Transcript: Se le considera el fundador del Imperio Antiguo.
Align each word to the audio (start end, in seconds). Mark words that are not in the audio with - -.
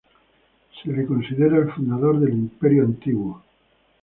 Se 0.81 0.89
le 0.91 1.05
considera 1.05 1.57
el 1.57 1.71
fundador 1.73 2.19
del 2.19 2.31
Imperio 2.33 2.81
Antiguo. 2.85 3.43